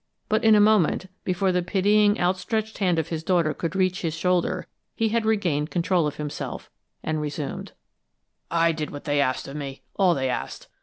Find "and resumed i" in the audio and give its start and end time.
7.03-8.71